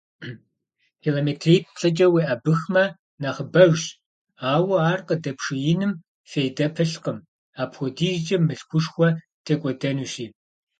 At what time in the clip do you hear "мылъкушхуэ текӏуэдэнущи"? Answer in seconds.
8.45-10.25